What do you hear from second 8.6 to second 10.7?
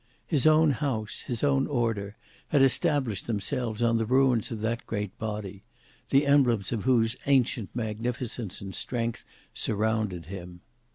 and strength surrounded him.